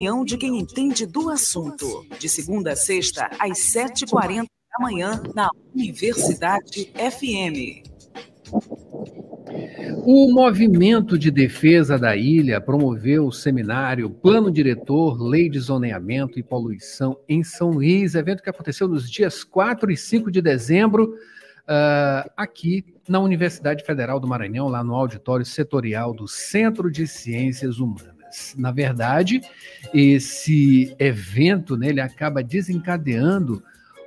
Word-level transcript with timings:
opinião 0.00 0.24
de 0.24 0.38
quem 0.38 0.60
entende 0.60 1.04
do 1.04 1.28
assunto. 1.28 2.06
De 2.20 2.28
segunda 2.28 2.72
a 2.72 2.76
sexta, 2.76 3.28
às 3.36 3.58
7h40 3.58 4.44
da 4.44 4.78
manhã, 4.80 5.20
na 5.34 5.50
Universidade 5.74 6.92
FM. 6.94 7.82
O 10.04 10.32
Movimento 10.32 11.18
de 11.18 11.32
Defesa 11.32 11.98
da 11.98 12.16
Ilha 12.16 12.60
promoveu 12.60 13.26
o 13.26 13.32
seminário 13.32 14.08
Plano 14.08 14.52
Diretor, 14.52 15.20
Lei 15.20 15.48
de 15.48 15.58
Zoneamento 15.58 16.38
e 16.38 16.44
Poluição 16.44 17.18
em 17.28 17.42
São 17.42 17.70
Luís, 17.70 18.14
evento 18.14 18.40
que 18.40 18.50
aconteceu 18.50 18.86
nos 18.86 19.10
dias 19.10 19.42
4 19.42 19.90
e 19.90 19.96
5 19.96 20.30
de 20.30 20.40
dezembro, 20.40 21.12
uh, 21.64 22.30
aqui 22.36 22.84
na 23.08 23.18
Universidade 23.18 23.84
Federal 23.84 24.20
do 24.20 24.28
Maranhão, 24.28 24.68
lá 24.68 24.84
no 24.84 24.94
auditório 24.94 25.44
setorial 25.44 26.14
do 26.14 26.28
Centro 26.28 26.88
de 26.88 27.04
Ciências 27.04 27.80
Humanas. 27.80 28.17
Na 28.56 28.70
verdade, 28.70 29.40
esse 29.92 30.94
evento 30.98 31.76
né, 31.76 31.88
ele 31.88 32.00
acaba 32.00 32.42
desencadeando 32.42 33.62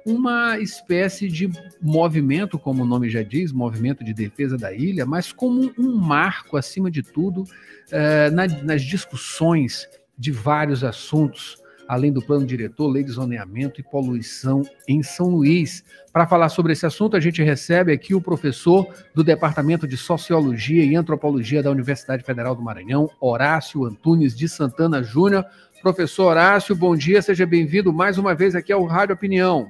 uma 0.05 0.57
espécie 0.59 1.27
de 1.27 1.49
movimento, 1.79 2.57
como 2.57 2.83
o 2.83 2.85
nome 2.85 3.09
já 3.09 3.21
diz, 3.21 3.51
movimento 3.51 4.03
de 4.03 4.13
defesa 4.13 4.57
da 4.57 4.73
ilha, 4.73 5.05
mas 5.05 5.31
como 5.31 5.71
um 5.77 5.95
marco, 5.95 6.57
acima 6.57 6.89
de 6.89 7.03
tudo, 7.03 7.43
eh, 7.91 8.31
na, 8.31 8.47
nas 8.47 8.81
discussões 8.81 9.87
de 10.17 10.31
vários 10.31 10.83
assuntos 10.83 11.60
além 11.91 12.09
do 12.09 12.21
plano 12.21 12.45
diretor, 12.45 12.87
lei 12.87 13.03
de 13.03 13.11
zoneamento 13.11 13.81
e 13.81 13.83
poluição 13.83 14.63
em 14.87 15.03
São 15.03 15.27
Luís. 15.27 15.83
Para 16.13 16.25
falar 16.25 16.47
sobre 16.47 16.71
esse 16.71 16.85
assunto, 16.85 17.17
a 17.17 17.19
gente 17.19 17.43
recebe 17.43 17.91
aqui 17.91 18.15
o 18.15 18.21
professor 18.21 18.87
do 19.13 19.21
Departamento 19.21 19.85
de 19.85 19.97
Sociologia 19.97 20.85
e 20.85 20.95
Antropologia 20.95 21.61
da 21.61 21.69
Universidade 21.69 22.23
Federal 22.23 22.55
do 22.55 22.61
Maranhão, 22.61 23.09
Horácio 23.19 23.83
Antunes 23.83 24.33
de 24.33 24.47
Santana 24.47 25.03
Júnior. 25.03 25.43
Professor 25.81 26.27
Horácio, 26.27 26.73
bom 26.73 26.95
dia, 26.95 27.21
seja 27.21 27.45
bem-vindo 27.45 27.91
mais 27.91 28.17
uma 28.17 28.33
vez 28.33 28.55
aqui 28.55 28.71
ao 28.71 28.85
Rádio 28.85 29.15
Opinião. 29.15 29.67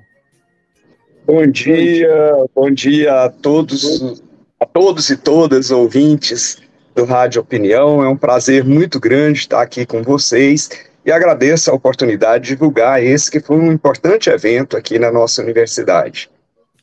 Bom 1.26 1.48
dia, 1.48 2.46
bom 2.54 2.70
dia 2.70 3.24
a 3.24 3.30
todos, 3.32 4.22
a 4.60 4.66
todos 4.68 5.10
e 5.10 5.18
todas 5.18 5.72
ouvintes 5.72 6.62
do 6.94 7.04
Rádio 7.04 7.42
Opinião. 7.42 8.04
É 8.04 8.08
um 8.08 8.16
prazer 8.16 8.64
muito 8.64 9.00
grande 9.00 9.40
estar 9.40 9.64
aqui 9.64 9.88
com 9.88 10.04
vocês 10.04 10.91
e 11.06 11.12
agradeço 11.12 11.72
a 11.72 11.74
oportunidade 11.74 12.46
de 12.46 12.50
divulgar 12.52 13.04
esse 13.04 13.30
que 13.30 13.40
foi 13.40 13.58
um 13.58 13.72
importante 13.72 14.30
evento 14.30 14.78
aqui 14.78 15.00
na 15.00 15.12
nossa 15.12 15.42
universidade. 15.42 16.30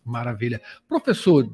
Maravilha. 0.04 0.60
Professor, 0.88 1.48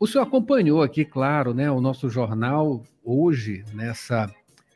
o 0.00 0.06
senhor 0.06 0.24
acompanhou 0.24 0.82
aqui, 0.82 1.04
claro, 1.04 1.52
né, 1.52 1.70
o 1.70 1.80
nosso 1.80 2.08
jornal 2.08 2.82
hoje, 3.04 3.64
nessa 3.74 4.30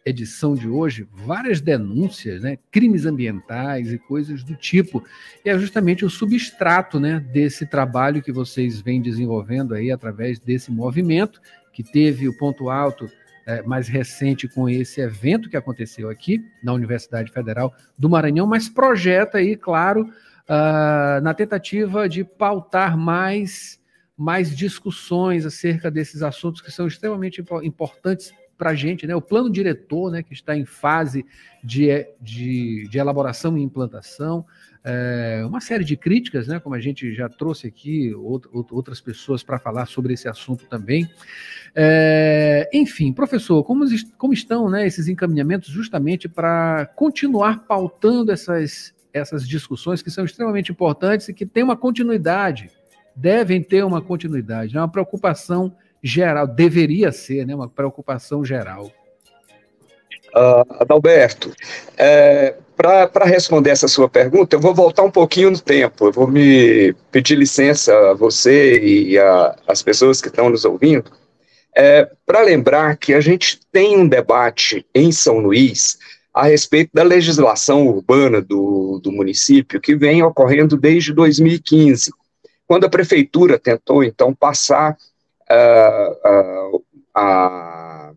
edição 0.04 0.54
de 0.54 0.68
hoje, 0.68 1.06
várias 1.12 1.60
denúncias, 1.60 2.42
né, 2.42 2.58
crimes 2.70 3.06
ambientais 3.06 3.92
e 3.92 3.98
coisas 3.98 4.42
do 4.42 4.54
tipo. 4.56 5.02
E 5.44 5.50
é 5.50 5.58
justamente 5.58 6.04
o 6.04 6.10
substrato 6.10 6.98
né, 6.98 7.20
desse 7.32 7.66
trabalho 7.66 8.22
que 8.22 8.32
vocês 8.32 8.80
vêm 8.80 9.00
desenvolvendo 9.00 9.74
aí 9.74 9.90
através 9.90 10.38
desse 10.38 10.70
movimento, 10.70 11.40
que 11.72 11.82
teve 11.82 12.28
o 12.28 12.36
ponto 12.36 12.68
alto 12.68 13.08
é, 13.46 13.62
mais 13.62 13.88
recente 13.88 14.48
com 14.48 14.68
esse 14.68 15.00
evento 15.00 15.48
que 15.48 15.56
aconteceu 15.56 16.08
aqui 16.08 16.44
na 16.62 16.72
Universidade 16.72 17.32
Federal 17.32 17.74
do 17.98 18.08
Maranhão, 18.08 18.46
mas 18.46 18.68
projeta 18.68 19.38
aí, 19.38 19.56
claro, 19.56 20.02
uh, 20.02 21.20
na 21.22 21.34
tentativa 21.34 22.08
de 22.08 22.24
pautar 22.24 22.96
mais, 22.96 23.80
mais 24.16 24.54
discussões 24.54 25.44
acerca 25.44 25.90
desses 25.90 26.22
assuntos 26.22 26.60
que 26.60 26.70
são 26.70 26.86
extremamente 26.86 27.44
importantes 27.62 28.32
para 28.62 28.70
a 28.70 28.74
gente, 28.77 29.08
né? 29.08 29.16
O 29.16 29.20
plano 29.20 29.50
diretor, 29.50 30.12
né, 30.12 30.22
que 30.22 30.32
está 30.32 30.56
em 30.56 30.64
fase 30.64 31.27
de, 31.64 31.88
de, 32.20 32.86
de 32.88 32.96
elaboração 32.96 33.58
e 33.58 33.60
implantação, 33.60 34.46
é, 34.84 35.42
uma 35.44 35.60
série 35.60 35.82
de 35.82 35.96
críticas, 35.96 36.46
né, 36.46 36.60
como 36.60 36.77
a 36.77 36.78
gente 36.78 37.12
já 37.12 37.28
trouxe 37.28 37.66
aqui 37.66 38.14
outras 38.14 39.00
pessoas 39.00 39.42
para 39.42 39.58
falar 39.58 39.86
sobre 39.86 40.14
esse 40.14 40.28
assunto 40.28 40.64
também. 40.67 41.11
É, 41.74 42.70
enfim, 42.73 43.12
professor, 43.12 43.64
como, 43.64 43.84
como 44.17 44.33
estão 44.33 44.70
né, 44.70 44.86
esses 44.86 45.08
encaminhamentos 45.08 45.68
justamente 45.68 46.29
para 46.29 46.86
continuar 46.94 47.64
pautando 47.67 48.30
essas, 48.30 48.94
essas 49.12 49.48
discussões 49.48 50.02
que 50.02 50.11
são 50.11 50.24
extremamente 50.24 50.70
importantes 50.70 51.29
e 51.29 51.34
que 51.34 51.44
têm 51.44 51.64
uma 51.64 51.77
continuidade, 51.77 52.70
devem 53.17 53.61
ter 53.61 53.84
uma 53.84 54.00
continuidade, 54.00 54.77
é 54.77 54.80
uma 54.80 54.89
preocupação 54.89 55.74
geral, 56.02 56.46
deveria 56.46 57.13
ser 57.13 57.46
né, 57.46 57.55
uma 57.55 57.68
preocupação 57.68 58.45
geral. 58.45 58.90
Uh, 60.35 60.64
Adalberto, 60.80 61.52
é, 61.96 62.55
para 62.74 63.24
responder 63.27 63.70
essa 63.70 63.86
sua 63.86 64.08
pergunta, 64.08 64.57
eu 64.57 64.61
vou 64.61 64.74
voltar 64.74 65.02
um 65.02 65.11
pouquinho 65.11 65.51
no 65.51 65.61
tempo. 65.61 66.07
Eu 66.07 66.12
vou 66.12 66.27
me 66.27 66.95
pedir 67.11 67.36
licença 67.36 67.95
a 68.11 68.14
você 68.14 68.80
e 68.80 69.18
a, 69.18 69.57
as 69.68 69.83
pessoas 69.83 70.20
que 70.20 70.29
estão 70.29 70.48
nos 70.48 70.64
ouvindo, 70.64 71.11
é, 71.77 72.11
para 72.27 72.42
lembrar 72.42 72.96
que 72.96 73.14
a 73.14 73.20
gente 73.20 73.61
tem 73.70 73.96
um 73.96 74.08
debate 74.08 74.86
em 74.95 75.12
São 75.12 75.39
Luís 75.39 75.98
a 76.35 76.45
respeito 76.45 76.91
da 76.95 77.02
legislação 77.02 77.86
urbana 77.86 78.41
do, 78.41 78.98
do 79.02 79.12
município, 79.12 79.80
que 79.80 79.95
vem 79.95 80.23
ocorrendo 80.23 80.79
desde 80.79 81.12
2015, 81.12 82.11
quando 82.67 82.85
a 82.85 82.91
prefeitura 82.91 83.58
tentou, 83.58 84.02
então, 84.02 84.35
passar 84.35 84.96
uh, 85.52 86.83
a 87.14 88.13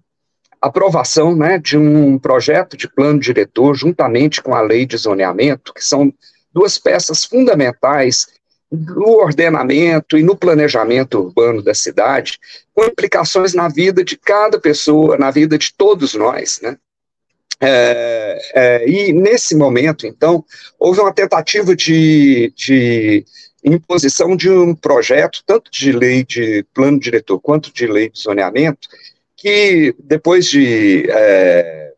aprovação 0.62 1.36
né, 1.36 1.60
de 1.60 1.78
um 1.78 2.18
projeto 2.18 2.76
de 2.76 2.88
plano 2.88 3.20
diretor 3.20 3.76
juntamente 3.76 4.42
com 4.42 4.56
a 4.56 4.62
lei 4.62 4.86
de 4.86 4.98
zoneamento, 4.98 5.74
que 5.74 5.84
são 5.84 6.12
duas 6.52 6.78
peças 6.78 7.26
fundamentais 7.26 8.28
no 8.72 9.20
ordenamento 9.20 10.18
e 10.18 10.24
no 10.24 10.36
planejamento 10.36 11.20
urbano 11.20 11.62
da 11.62 11.74
cidade, 11.74 12.40
com 12.74 12.84
implicações 12.84 13.54
na 13.54 13.68
vida 13.68 14.04
de 14.04 14.18
cada 14.18 14.60
pessoa, 14.60 15.18
na 15.18 15.30
vida 15.30 15.58
de 15.58 15.74
todos 15.78 16.14
nós, 16.16 16.60
né? 16.62 16.78
É, 17.62 18.38
é, 18.54 18.90
e 18.90 19.14
nesse 19.14 19.56
momento, 19.56 20.06
então, 20.06 20.44
houve 20.78 21.00
uma 21.00 21.14
tentativa 21.14 21.74
de, 21.74 22.52
de 22.56 23.24
imposição 23.66 24.36
de 24.36 24.50
um 24.50 24.76
projeto, 24.76 25.44
tanto 25.46 25.72
de 25.72 25.92
lei 25.92 26.24
de 26.24 26.64
plano 26.74 27.00
diretor 27.00 27.40
quanto 27.40 27.74
de 27.74 27.88
lei 27.88 28.10
de 28.10 28.20
zoneamento, 28.20 28.88
que 29.36 29.96
depois 30.00 30.48
de 30.48 31.06
é, 31.10 31.94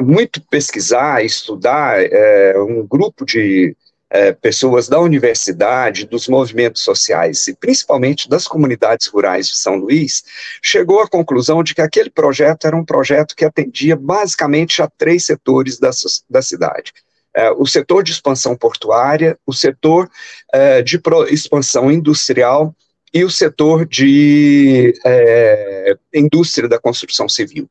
muito 0.00 0.40
pesquisar, 0.50 1.24
estudar, 1.24 2.02
é, 2.02 2.58
um 2.58 2.86
grupo 2.86 3.24
de 3.24 3.76
é, 4.08 4.32
pessoas 4.32 4.88
da 4.88 5.00
universidade, 5.00 6.06
dos 6.06 6.28
movimentos 6.28 6.82
sociais 6.82 7.46
e 7.48 7.54
principalmente 7.54 8.28
das 8.28 8.46
comunidades 8.46 9.06
rurais 9.08 9.48
de 9.48 9.56
São 9.56 9.76
Luís, 9.76 10.22
chegou 10.62 11.00
à 11.00 11.08
conclusão 11.08 11.62
de 11.62 11.74
que 11.74 11.80
aquele 11.80 12.10
projeto 12.10 12.66
era 12.66 12.76
um 12.76 12.84
projeto 12.84 13.34
que 13.34 13.44
atendia 13.44 13.96
basicamente 13.96 14.80
a 14.80 14.88
três 14.88 15.24
setores 15.24 15.78
da, 15.78 15.90
da 16.30 16.42
cidade. 16.42 16.92
É, 17.36 17.50
o 17.50 17.66
setor 17.66 18.02
de 18.02 18.12
expansão 18.12 18.56
portuária, 18.56 19.38
o 19.46 19.52
setor 19.52 20.10
é, 20.52 20.80
de 20.80 20.98
expansão 21.28 21.92
industrial 21.92 22.74
e 23.12 23.24
o 23.24 23.30
setor 23.30 23.84
de 23.84 24.98
é, 25.04 25.96
indústria 26.14 26.66
da 26.66 26.78
construção 26.78 27.28
civil. 27.28 27.68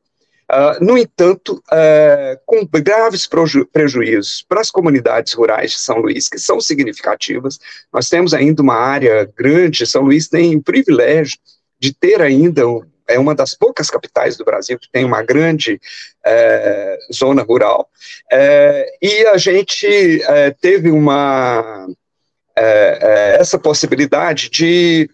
Uh, 0.48 0.84
no 0.84 0.96
entanto, 0.96 1.60
uh, 1.72 2.38
com 2.46 2.64
graves 2.80 3.26
preju 3.26 3.66
prejuízos 3.66 4.44
para 4.48 4.60
as 4.60 4.70
comunidades 4.70 5.32
rurais 5.32 5.72
de 5.72 5.78
São 5.80 5.98
Luís, 5.98 6.28
que 6.28 6.38
são 6.38 6.60
significativas, 6.60 7.58
nós 7.92 8.08
temos 8.08 8.32
ainda 8.32 8.62
uma 8.62 8.76
área 8.76 9.28
grande, 9.36 9.84
São 9.84 10.02
Luís 10.02 10.28
tem 10.28 10.54
o 10.54 10.62
privilégio 10.62 11.36
de 11.80 11.92
ter 11.92 12.22
ainda, 12.22 12.62
é 13.08 13.18
uma 13.18 13.34
das 13.34 13.54
poucas 13.54 13.88
capitais 13.88 14.36
do 14.36 14.44
Brasil 14.44 14.78
que 14.78 14.90
tem 14.90 15.04
uma 15.04 15.22
grande 15.22 15.80
é, 16.24 16.98
zona 17.12 17.42
rural, 17.42 17.88
é, 18.30 18.86
e 19.00 19.26
a 19.26 19.36
gente 19.36 20.22
é, 20.22 20.50
teve 20.50 20.90
uma, 20.90 21.86
essa 23.38 23.58
possibilidade 23.58 24.48
de 24.50 25.08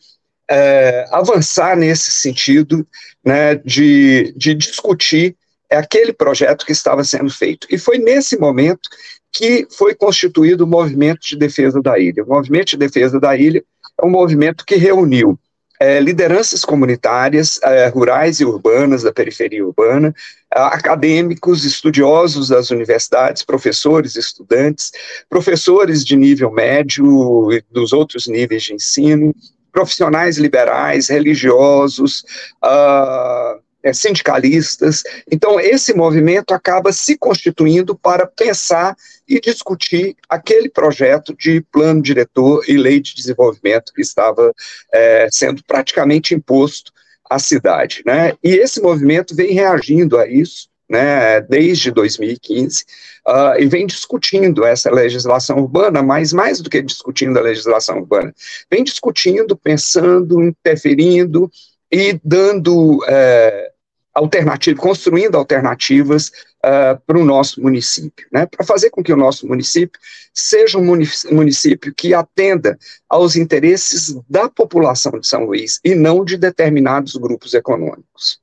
é, 0.50 1.06
avançar 1.10 1.76
nesse 1.76 2.10
sentido, 2.12 2.86
né, 3.24 3.54
de, 3.56 4.32
de 4.36 4.54
discutir 4.54 5.36
aquele 5.70 6.12
projeto 6.12 6.66
que 6.66 6.72
estava 6.72 7.02
sendo 7.04 7.30
feito. 7.30 7.66
E 7.70 7.78
foi 7.78 7.98
nesse 7.98 8.38
momento 8.38 8.88
que 9.32 9.66
foi 9.70 9.94
constituído 9.94 10.64
o 10.64 10.66
Movimento 10.66 11.20
de 11.26 11.36
Defesa 11.36 11.80
da 11.80 11.98
Ilha. 11.98 12.22
O 12.22 12.28
Movimento 12.28 12.70
de 12.70 12.76
Defesa 12.76 13.18
da 13.18 13.34
Ilha 13.34 13.64
é 14.00 14.06
um 14.06 14.10
movimento 14.10 14.64
que 14.66 14.76
reuniu 14.76 15.38
é, 15.82 15.98
lideranças 15.98 16.64
comunitárias, 16.64 17.58
é, 17.64 17.88
rurais 17.88 18.38
e 18.38 18.44
urbanas, 18.44 19.02
da 19.02 19.12
periferia 19.12 19.66
urbana, 19.66 20.14
acadêmicos, 20.48 21.64
estudiosos 21.64 22.48
das 22.48 22.70
universidades, 22.70 23.42
professores, 23.42 24.14
estudantes, 24.14 24.92
professores 25.28 26.04
de 26.04 26.14
nível 26.14 26.52
médio 26.52 27.50
e 27.52 27.64
dos 27.68 27.92
outros 27.92 28.28
níveis 28.28 28.62
de 28.62 28.74
ensino, 28.74 29.34
profissionais 29.72 30.38
liberais, 30.38 31.08
religiosos, 31.08 32.24
uh, 32.62 33.60
é, 33.82 33.92
sindicalistas. 33.92 35.02
Então, 35.30 35.58
esse 35.58 35.92
movimento 35.94 36.52
acaba 36.52 36.92
se 36.92 37.16
constituindo 37.16 37.96
para 37.96 38.26
pensar 38.26 38.96
e 39.28 39.40
discutir 39.40 40.16
aquele 40.28 40.68
projeto 40.68 41.34
de 41.36 41.60
plano 41.72 42.02
diretor 42.02 42.64
e 42.68 42.76
lei 42.76 43.00
de 43.00 43.14
desenvolvimento 43.14 43.92
que 43.92 44.02
estava 44.02 44.52
é, 44.92 45.28
sendo 45.30 45.62
praticamente 45.64 46.34
imposto 46.34 46.92
à 47.28 47.38
cidade. 47.38 48.02
Né? 48.06 48.34
E 48.42 48.50
esse 48.50 48.80
movimento 48.80 49.34
vem 49.34 49.52
reagindo 49.52 50.18
a 50.18 50.28
isso. 50.28 50.70
Né, 50.90 51.40
desde 51.40 51.90
2015, 51.90 52.84
uh, 53.26 53.58
e 53.58 53.66
vem 53.66 53.86
discutindo 53.86 54.62
essa 54.62 54.90
legislação 54.90 55.56
urbana, 55.56 56.02
mas 56.02 56.34
mais 56.34 56.60
do 56.60 56.68
que 56.68 56.82
discutindo 56.82 57.38
a 57.38 57.42
legislação 57.42 58.00
urbana, 58.00 58.34
vem 58.70 58.84
discutindo, 58.84 59.56
pensando, 59.56 60.42
interferindo 60.42 61.50
e 61.90 62.20
dando 62.22 62.98
uh, 62.98 63.71
alternativa, 64.14 64.80
construindo 64.80 65.36
alternativas 65.36 66.28
uh, 66.64 67.00
para 67.06 67.18
o 67.18 67.24
nosso 67.24 67.60
município, 67.62 68.26
né, 68.32 68.46
para 68.46 68.64
fazer 68.64 68.90
com 68.90 69.02
que 69.02 69.12
o 69.12 69.16
nosso 69.16 69.46
município 69.46 69.98
seja 70.34 70.78
um 70.78 70.84
município 70.84 71.94
que 71.94 72.14
atenda 72.14 72.78
aos 73.08 73.36
interesses 73.36 74.18
da 74.28 74.48
população 74.48 75.18
de 75.18 75.26
São 75.26 75.44
Luís 75.44 75.80
e 75.84 75.94
não 75.94 76.24
de 76.24 76.36
determinados 76.36 77.16
grupos 77.16 77.54
econômicos. 77.54 78.40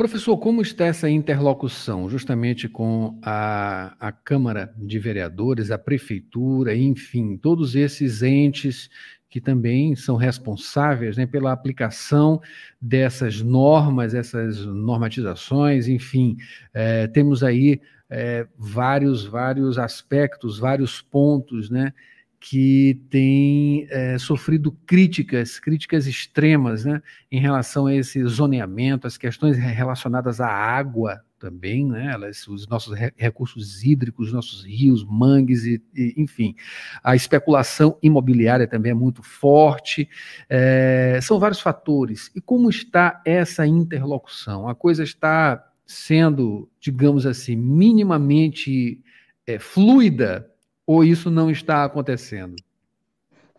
Professor, 0.00 0.38
como 0.38 0.62
está 0.62 0.86
essa 0.86 1.10
interlocução 1.10 2.08
justamente 2.08 2.66
com 2.66 3.18
a, 3.22 3.94
a 4.00 4.10
Câmara 4.10 4.72
de 4.78 4.98
Vereadores, 4.98 5.70
a 5.70 5.76
Prefeitura, 5.76 6.74
enfim, 6.74 7.36
todos 7.36 7.76
esses 7.76 8.22
entes 8.22 8.88
que 9.30 9.40
também 9.40 9.94
são 9.94 10.16
responsáveis 10.16 11.16
né, 11.16 11.24
pela 11.24 11.52
aplicação 11.52 12.40
dessas 12.80 13.40
normas, 13.40 14.12
essas 14.12 14.66
normatizações, 14.66 15.86
enfim, 15.86 16.36
é, 16.74 17.06
temos 17.06 17.44
aí 17.44 17.80
é, 18.10 18.46
vários, 18.58 19.24
vários 19.24 19.78
aspectos, 19.78 20.58
vários 20.58 21.00
pontos, 21.00 21.70
né, 21.70 21.94
que 22.40 23.00
têm 23.08 23.86
é, 23.88 24.18
sofrido 24.18 24.72
críticas, 24.84 25.60
críticas 25.60 26.08
extremas, 26.08 26.84
né, 26.84 27.00
em 27.30 27.38
relação 27.38 27.86
a 27.86 27.94
esse 27.94 28.24
zoneamento, 28.24 29.06
as 29.06 29.16
questões 29.16 29.56
relacionadas 29.56 30.40
à 30.40 30.48
água, 30.48 31.22
também, 31.40 31.86
né? 31.86 32.12
Elas, 32.12 32.46
os 32.46 32.68
nossos 32.68 32.94
recursos 33.16 33.82
hídricos, 33.82 34.32
nossos 34.32 34.62
rios, 34.62 35.04
mangues, 35.04 35.64
e, 35.64 35.82
e, 35.96 36.14
enfim. 36.16 36.54
A 37.02 37.16
especulação 37.16 37.98
imobiliária 38.02 38.68
também 38.68 38.92
é 38.92 38.94
muito 38.94 39.22
forte. 39.22 40.08
É, 40.48 41.18
são 41.22 41.40
vários 41.40 41.60
fatores. 41.60 42.30
E 42.36 42.40
como 42.40 42.68
está 42.68 43.20
essa 43.24 43.66
interlocução? 43.66 44.68
A 44.68 44.74
coisa 44.74 45.02
está 45.02 45.66
sendo, 45.86 46.70
digamos 46.78 47.26
assim, 47.26 47.56
minimamente 47.56 49.02
é, 49.46 49.58
fluida 49.58 50.48
ou 50.86 51.02
isso 51.02 51.30
não 51.30 51.50
está 51.50 51.84
acontecendo? 51.84 52.54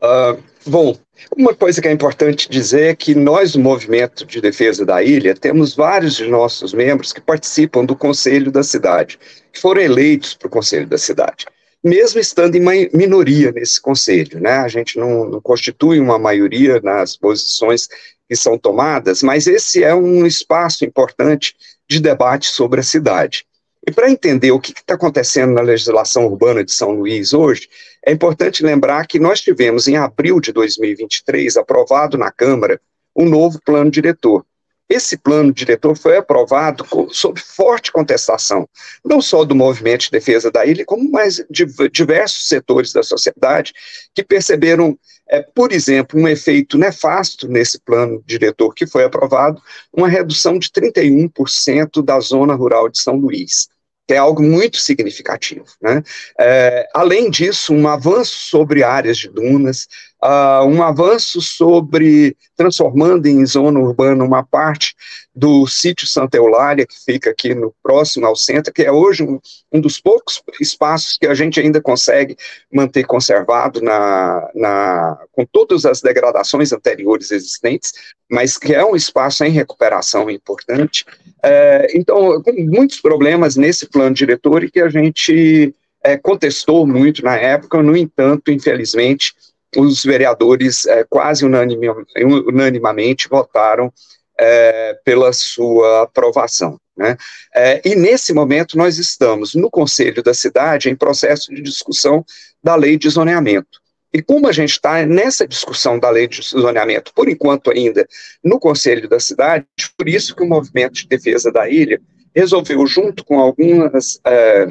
Uh, 0.03 0.41
bom, 0.65 0.97
uma 1.37 1.53
coisa 1.53 1.79
que 1.79 1.87
é 1.87 1.91
importante 1.91 2.49
dizer 2.49 2.89
é 2.89 2.95
que 2.95 3.13
nós, 3.13 3.53
do 3.53 3.59
Movimento 3.59 4.25
de 4.25 4.41
Defesa 4.41 4.83
da 4.83 5.03
Ilha, 5.03 5.35
temos 5.35 5.75
vários 5.75 6.15
de 6.15 6.27
nossos 6.27 6.73
membros 6.73 7.13
que 7.13 7.21
participam 7.21 7.85
do 7.85 7.95
Conselho 7.95 8.51
da 8.51 8.63
Cidade, 8.63 9.19
que 9.53 9.59
foram 9.59 9.81
eleitos 9.81 10.33
para 10.33 10.47
o 10.47 10.51
Conselho 10.51 10.87
da 10.87 10.97
Cidade, 10.97 11.45
mesmo 11.83 12.19
estando 12.19 12.55
em 12.55 12.89
minoria 12.93 13.51
nesse 13.51 13.79
Conselho. 13.79 14.39
Né? 14.39 14.53
A 14.53 14.67
gente 14.67 14.97
não, 14.97 15.25
não 15.29 15.41
constitui 15.41 15.99
uma 15.99 16.17
maioria 16.17 16.79
nas 16.81 17.15
posições 17.15 17.87
que 18.27 18.35
são 18.35 18.57
tomadas, 18.57 19.21
mas 19.21 19.45
esse 19.45 19.83
é 19.83 19.93
um 19.93 20.25
espaço 20.25 20.83
importante 20.83 21.53
de 21.87 21.99
debate 21.99 22.47
sobre 22.47 22.79
a 22.79 22.83
cidade. 22.83 23.45
E 23.87 23.91
para 23.91 24.11
entender 24.11 24.51
o 24.51 24.59
que 24.59 24.71
está 24.71 24.93
acontecendo 24.93 25.53
na 25.53 25.61
legislação 25.61 26.27
urbana 26.27 26.63
de 26.63 26.71
São 26.71 26.91
Luís 26.91 27.33
hoje, 27.33 27.67
é 28.05 28.11
importante 28.11 28.63
lembrar 28.63 29.07
que 29.07 29.19
nós 29.19 29.41
tivemos, 29.41 29.87
em 29.87 29.97
abril 29.97 30.39
de 30.39 30.51
2023, 30.51 31.57
aprovado 31.57 32.17
na 32.17 32.31
Câmara 32.31 32.79
um 33.15 33.27
novo 33.27 33.59
plano 33.65 33.89
diretor. 33.89 34.45
Esse 34.91 35.15
plano 35.15 35.53
diretor 35.53 35.97
foi 35.97 36.17
aprovado 36.17 36.85
sob 37.11 37.39
forte 37.39 37.93
contestação, 37.93 38.67
não 39.05 39.21
só 39.21 39.45
do 39.45 39.55
movimento 39.55 40.01
de 40.01 40.11
defesa 40.11 40.51
da 40.51 40.65
ilha, 40.65 40.83
como 40.85 41.09
mais 41.09 41.41
de 41.49 41.65
diversos 41.89 42.49
setores 42.49 42.91
da 42.91 43.01
sociedade 43.01 43.71
que 44.13 44.21
perceberam, 44.21 44.99
é, 45.29 45.41
por 45.41 45.71
exemplo, 45.71 46.19
um 46.19 46.27
efeito 46.27 46.77
nefasto 46.77 47.47
nesse 47.47 47.79
plano 47.79 48.21
diretor 48.25 48.75
que 48.75 48.85
foi 48.85 49.05
aprovado, 49.05 49.61
uma 49.93 50.09
redução 50.09 50.59
de 50.59 50.69
31% 50.69 52.03
da 52.03 52.19
zona 52.19 52.53
rural 52.53 52.89
de 52.89 52.99
São 52.99 53.15
Luís 53.15 53.69
que 54.07 54.15
é 54.15 54.17
algo 54.17 54.43
muito 54.43 54.75
significativo. 54.75 55.63
Né? 55.81 56.03
É, 56.37 56.85
além 56.93 57.29
disso, 57.29 57.73
um 57.73 57.87
avanço 57.87 58.39
sobre 58.49 58.83
áreas 58.83 59.17
de 59.17 59.29
dunas, 59.29 59.87
uh, 60.23 60.65
um 60.65 60.81
avanço 60.83 61.41
sobre 61.41 62.35
transformando 62.55 63.25
em 63.25 63.45
zona 63.45 63.79
urbana 63.79 64.23
uma 64.23 64.43
parte 64.43 64.95
do 65.33 65.65
sítio 65.65 66.07
Santa 66.07 66.37
Eulália, 66.37 66.85
que 66.85 66.95
fica 67.03 67.31
aqui 67.31 67.55
no 67.55 67.73
próximo 67.81 68.25
ao 68.25 68.35
centro, 68.35 68.73
que 68.73 68.83
é 68.83 68.91
hoje 68.91 69.23
um, 69.23 69.39
um 69.71 69.81
dos 69.81 69.99
poucos 69.99 70.41
espaços 70.59 71.17
que 71.17 71.25
a 71.25 71.33
gente 71.33 71.59
ainda 71.59 71.81
consegue 71.81 72.35
manter 72.71 73.03
conservado 73.05 73.81
na, 73.81 74.49
na, 74.53 75.17
com 75.31 75.45
todas 75.45 75.85
as 75.85 76.01
degradações 76.01 76.71
anteriores 76.71 77.31
existentes, 77.31 77.93
mas 78.29 78.57
que 78.57 78.73
é 78.73 78.85
um 78.85 78.95
espaço 78.95 79.43
em 79.43 79.51
recuperação 79.51 80.29
importante. 80.29 81.05
É, 81.43 81.87
então, 81.97 82.41
com 82.43 82.51
muitos 82.53 82.99
problemas 83.01 83.55
nesse 83.55 83.87
plano 83.87 84.13
diretor 84.13 84.63
e 84.63 84.69
que 84.69 84.79
a 84.79 84.89
gente 84.89 85.73
é, 86.03 86.17
contestou 86.17 86.85
muito 86.85 87.23
na 87.23 87.35
época, 87.35 87.81
no 87.81 87.95
entanto, 87.95 88.51
infelizmente, 88.51 89.33
os 89.77 90.03
vereadores 90.03 90.85
é, 90.85 91.03
quase 91.03 91.45
unanimamente 91.45 93.29
votaram 93.29 93.91
é, 94.37 94.97
pela 95.05 95.31
sua 95.33 96.03
aprovação. 96.03 96.79
Né? 96.97 97.17
É, 97.55 97.81
e 97.85 97.95
nesse 97.95 98.33
momento 98.33 98.77
nós 98.77 98.97
estamos 98.97 99.55
no 99.55 99.69
Conselho 99.69 100.21
da 100.21 100.33
Cidade 100.33 100.89
em 100.89 100.95
processo 100.95 101.53
de 101.53 101.61
discussão 101.61 102.25
da 102.63 102.75
lei 102.75 102.97
de 102.97 103.09
zoneamento. 103.09 103.79
E 104.13 104.21
como 104.21 104.47
a 104.47 104.51
gente 104.51 104.71
está 104.71 105.05
nessa 105.05 105.47
discussão 105.47 105.97
da 105.97 106.09
lei 106.09 106.27
de 106.27 106.41
zoneamento, 106.41 107.13
por 107.13 107.29
enquanto 107.29 107.71
ainda 107.71 108.05
no 108.43 108.59
Conselho 108.59 109.07
da 109.07 109.19
Cidade, 109.19 109.65
por 109.97 110.09
isso 110.09 110.35
que 110.35 110.43
o 110.43 110.47
Movimento 110.47 110.95
de 110.95 111.07
Defesa 111.07 111.49
da 111.51 111.69
Ilha 111.69 112.01
resolveu, 112.35 112.85
junto 112.85 113.23
com 113.23 113.39
algumas 113.39 114.19
é, 114.25 114.67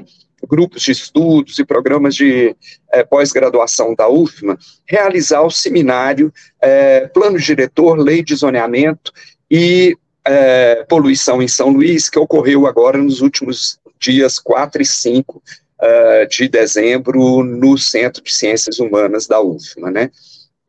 grupos 0.49 0.83
de 0.83 0.93
estudos 0.93 1.59
e 1.59 1.65
programas 1.65 2.15
de 2.15 2.55
é, 2.93 3.05
pós-graduação 3.05 3.95
da 3.95 4.09
UFMA, 4.09 4.59
realizar 4.87 5.43
o 5.43 5.51
seminário 5.51 6.33
é, 6.61 7.07
Plano 7.09 7.39
Diretor, 7.39 7.99
Lei 7.99 8.23
de 8.23 8.35
Zoneamento 8.35 9.13
e 9.51 9.97
é, 10.25 10.85
Poluição 10.89 11.43
em 11.43 11.49
São 11.49 11.71
Luís, 11.71 12.09
que 12.09 12.19
ocorreu 12.19 12.67
agora 12.67 12.99
nos 12.99 13.21
últimos 13.21 13.79
dias 13.99 14.39
4 14.39 14.83
e 14.83 14.87
5 14.87 15.43
é, 15.81 16.27
de 16.27 16.49
dezembro 16.49 17.43
no 17.43 17.77
Centro 17.79 18.23
de 18.23 18.33
Ciências 18.33 18.79
Humanas 18.79 19.27
da 19.27 19.41
UFMA, 19.41 19.91
né? 19.91 20.11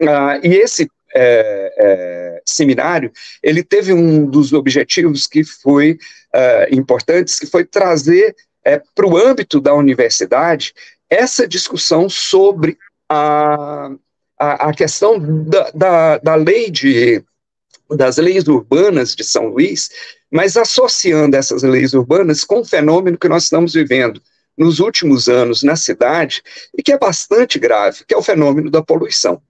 Ah, 0.01 0.39
e 0.43 0.55
esse 0.55 0.89
é, 1.13 1.73
é, 1.77 2.41
seminário, 2.45 3.11
ele 3.43 3.63
teve 3.63 3.93
um 3.93 4.25
dos 4.25 4.53
objetivos 4.53 5.27
que 5.27 5.43
foi 5.43 5.97
uh, 6.33 6.75
importantes, 6.75 7.39
que 7.39 7.45
foi 7.45 7.65
trazer 7.65 8.35
é, 8.65 8.81
para 8.93 9.07
o 9.07 9.17
âmbito 9.17 9.59
da 9.59 9.73
universidade 9.73 10.73
essa 11.09 11.47
discussão 11.47 12.09
sobre 12.09 12.77
a, 13.09 13.91
a, 14.39 14.69
a 14.69 14.73
questão 14.73 15.19
da, 15.19 15.71
da, 15.71 16.17
da 16.19 16.35
lei 16.35 16.71
de 16.71 17.23
das 17.89 18.15
leis 18.15 18.47
urbanas 18.47 19.13
de 19.13 19.21
São 19.21 19.47
Luís, 19.47 19.89
mas 20.31 20.55
associando 20.55 21.35
essas 21.35 21.61
leis 21.61 21.93
urbanas 21.93 22.45
com 22.45 22.61
o 22.61 22.65
fenômeno 22.65 23.17
que 23.17 23.27
nós 23.27 23.43
estamos 23.43 23.73
vivendo 23.73 24.21
nos 24.57 24.79
últimos 24.79 25.27
anos 25.27 25.61
na 25.61 25.75
cidade 25.75 26.41
e 26.77 26.81
que 26.81 26.93
é 26.93 26.97
bastante 26.97 27.59
grave, 27.59 28.05
que 28.07 28.13
é 28.13 28.17
o 28.17 28.23
fenômeno 28.23 28.71
da 28.71 28.81
poluição. 28.81 29.41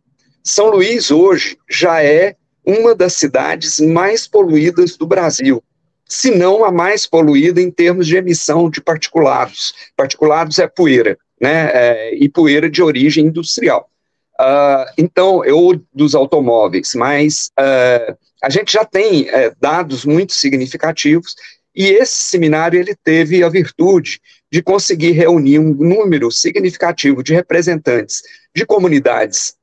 São 0.43 0.71
Luís 0.71 1.11
hoje 1.11 1.55
já 1.69 2.03
é 2.03 2.35
uma 2.65 2.95
das 2.95 3.13
cidades 3.13 3.79
mais 3.79 4.27
poluídas 4.27 4.97
do 4.97 5.05
Brasil 5.05 5.63
se 6.11 6.29
não 6.29 6.65
a 6.65 6.71
mais 6.71 7.07
poluída 7.07 7.61
em 7.61 7.71
termos 7.71 8.05
de 8.05 8.17
emissão 8.17 8.69
de 8.69 8.81
particulados. 8.81 9.73
Particulados 9.95 10.59
é 10.59 10.67
poeira, 10.67 11.17
né? 11.39 11.71
É, 11.73 12.15
e 12.15 12.27
poeira 12.27 12.69
de 12.69 12.83
origem 12.83 13.27
industrial. 13.27 13.89
Uh, 14.33 14.91
então, 14.97 15.45
eu 15.45 15.81
dos 15.93 16.13
automóveis, 16.13 16.91
mas 16.95 17.49
uh, 17.57 18.17
a 18.43 18.49
gente 18.49 18.73
já 18.73 18.83
tem 18.83 19.21
uh, 19.21 19.55
dados 19.61 20.03
muito 20.03 20.33
significativos 20.33 21.33
e 21.73 21.85
esse 21.85 22.23
seminário 22.23 22.77
ele 22.77 22.93
teve 22.93 23.41
a 23.41 23.47
virtude 23.47 24.19
de 24.51 24.61
conseguir 24.61 25.11
reunir 25.11 25.59
um 25.59 25.73
número 25.73 26.29
significativo 26.29 27.23
de 27.23 27.33
representantes 27.33 28.21
de 28.53 28.65
comunidades 28.65 29.55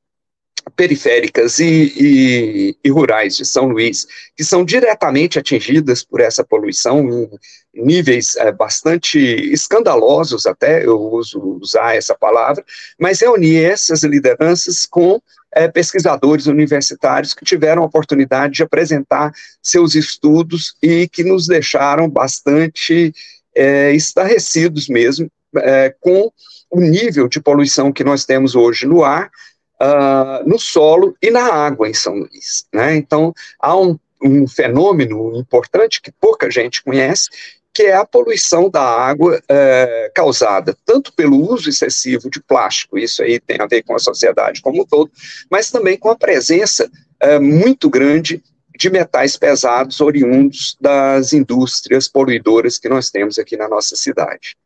periféricas 0.74 1.58
e, 1.58 1.92
e, 1.96 2.76
e, 2.84 2.90
rurais 2.90 3.36
de 3.36 3.44
São 3.44 3.68
Luís, 3.68 4.06
que 4.36 4.44
são 4.44 4.64
diretamente 4.64 5.38
atingidas 5.38 6.02
por 6.02 6.20
essa 6.20 6.44
poluição 6.44 7.08
em 7.08 7.28
níveis 7.74 8.36
é, 8.36 8.50
bastante 8.52 9.18
escandalosos, 9.18 10.46
até 10.46 10.84
eu 10.84 10.98
uso 10.98 11.40
usar 11.60 11.96
essa 11.96 12.14
palavra, 12.14 12.64
mas 12.98 13.20
reunir 13.20 13.64
essas 13.64 14.02
lideranças 14.02 14.86
com 14.86 15.20
é, 15.52 15.68
pesquisadores 15.68 16.46
universitários 16.46 17.34
que 17.34 17.44
tiveram 17.44 17.82
a 17.82 17.86
oportunidade 17.86 18.54
de 18.54 18.62
apresentar 18.62 19.32
seus 19.62 19.94
estudos 19.94 20.74
e 20.82 21.08
que 21.08 21.24
nos 21.24 21.46
deixaram 21.46 22.08
bastante 22.08 23.12
é, 23.54 23.92
estarrecidos 23.92 24.88
mesmo 24.88 25.30
é, 25.56 25.94
com 26.00 26.30
o 26.70 26.80
nível 26.80 27.28
de 27.28 27.40
poluição 27.40 27.92
que 27.92 28.04
nós 28.04 28.24
temos 28.24 28.54
hoje 28.54 28.86
no 28.86 29.02
ar, 29.02 29.30
uh, 29.80 30.48
no 30.48 30.58
solo 30.58 31.16
e 31.22 31.30
na 31.30 31.52
água 31.52 31.88
em 31.88 31.94
São 31.94 32.14
Luís. 32.14 32.66
Né? 32.72 32.96
Então, 32.96 33.32
há 33.60 33.76
um, 33.76 33.98
um 34.22 34.46
fenômeno 34.46 35.36
importante 35.36 36.00
que 36.00 36.12
pouca 36.12 36.50
gente 36.50 36.82
conhece, 36.82 37.28
que 37.72 37.84
é 37.84 37.94
a 37.94 38.04
poluição 38.04 38.68
da 38.68 38.82
água 38.82 39.40
é, 39.48 40.10
causada 40.12 40.76
tanto 40.84 41.12
pelo 41.12 41.36
uso 41.48 41.68
excessivo 41.68 42.28
de 42.28 42.42
plástico, 42.42 42.98
isso 42.98 43.22
aí 43.22 43.38
tem 43.38 43.58
a 43.60 43.66
ver 43.66 43.84
com 43.84 43.94
a 43.94 44.00
sociedade 44.00 44.60
como 44.60 44.82
um 44.82 44.84
todo, 44.84 45.10
mas 45.48 45.70
também 45.70 45.96
com 45.96 46.10
a 46.10 46.16
presença 46.16 46.90
é, 47.20 47.38
muito 47.38 47.88
grande 47.88 48.42
de 48.76 48.90
metais 48.90 49.36
pesados 49.36 50.00
oriundos 50.00 50.76
das 50.80 51.32
indústrias 51.32 52.08
poluidoras 52.08 52.78
que 52.78 52.88
nós 52.88 53.10
temos 53.10 53.38
aqui 53.38 53.56
na 53.56 53.68
nossa 53.68 53.94
cidade. 53.94 54.56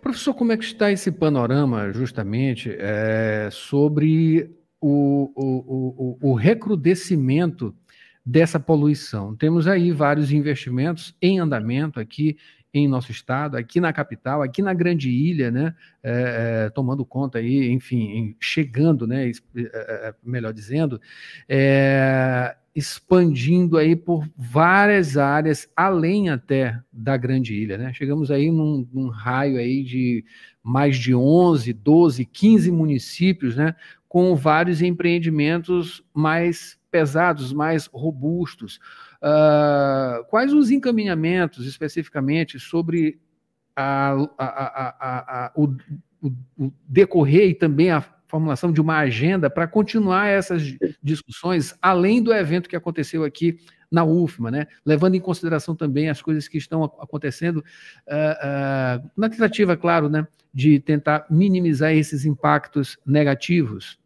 Professor, 0.00 0.34
como 0.34 0.52
é 0.52 0.56
que 0.56 0.64
está 0.64 0.90
esse 0.90 1.12
panorama, 1.12 1.92
justamente, 1.92 2.74
é, 2.78 3.48
sobre 3.52 4.50
o, 4.80 5.30
o, 5.36 6.18
o, 6.22 6.30
o 6.30 6.34
recrudescimento 6.34 7.74
dessa 8.24 8.58
poluição? 8.58 9.36
Temos 9.36 9.66
aí 9.66 9.92
vários 9.92 10.32
investimentos 10.32 11.14
em 11.20 11.38
andamento 11.38 12.00
aqui 12.00 12.38
em 12.72 12.86
nosso 12.86 13.10
estado, 13.10 13.56
aqui 13.56 13.80
na 13.80 13.92
capital, 13.92 14.42
aqui 14.42 14.62
na 14.62 14.72
Grande 14.72 15.10
Ilha, 15.10 15.50
né, 15.50 15.74
é, 16.02 16.66
é, 16.66 16.70
tomando 16.70 17.04
conta 17.04 17.38
aí, 17.38 17.68
enfim, 17.70 18.36
chegando, 18.38 19.06
né, 19.06 19.28
é, 19.28 19.32
é, 19.56 20.08
é, 20.08 20.14
melhor 20.22 20.52
dizendo, 20.52 21.00
é, 21.48 22.54
expandindo 22.74 23.76
aí 23.76 23.96
por 23.96 24.28
várias 24.36 25.16
áreas, 25.16 25.68
além 25.76 26.30
até 26.30 26.80
da 26.92 27.16
Grande 27.16 27.54
Ilha, 27.54 27.76
né? 27.76 27.92
Chegamos 27.92 28.30
aí 28.30 28.50
num, 28.50 28.86
num, 28.92 29.08
raio 29.08 29.58
aí 29.58 29.82
de 29.82 30.24
mais 30.62 30.96
de 30.96 31.14
11, 31.14 31.72
12, 31.72 32.24
15 32.24 32.70
municípios, 32.70 33.56
né? 33.56 33.74
Com 34.08 34.36
vários 34.36 34.82
empreendimentos 34.82 36.02
mais 36.14 36.78
pesados, 36.90 37.52
mais 37.52 37.86
robustos. 37.92 38.80
Uh, 39.22 40.24
quais 40.28 40.52
os 40.52 40.70
encaminhamentos 40.70 41.66
especificamente 41.66 42.58
sobre 42.58 43.20
a, 43.76 44.12
a, 44.38 45.46
a, 45.46 45.52
o, 45.54 45.74
o 46.22 46.72
decorrer 46.88 47.50
e 47.50 47.54
também 47.54 47.90
a 47.90 48.04
formulação 48.30 48.72
de 48.72 48.80
uma 48.80 48.98
agenda 48.98 49.50
para 49.50 49.66
continuar 49.66 50.28
essas 50.28 50.62
discussões, 51.02 51.74
além 51.82 52.22
do 52.22 52.32
evento 52.32 52.68
que 52.68 52.76
aconteceu 52.76 53.24
aqui 53.24 53.58
na 53.90 54.04
UFMA, 54.04 54.50
né? 54.50 54.66
levando 54.86 55.16
em 55.16 55.20
consideração 55.20 55.74
também 55.74 56.08
as 56.08 56.22
coisas 56.22 56.46
que 56.46 56.56
estão 56.56 56.84
acontecendo, 56.84 57.56
uh, 57.56 59.04
uh, 59.04 59.10
na 59.16 59.28
tentativa, 59.28 59.76
claro, 59.76 60.08
né, 60.08 60.26
de 60.54 60.78
tentar 60.78 61.26
minimizar 61.28 61.92
esses 61.92 62.24
impactos 62.24 62.96
negativos. 63.04 63.98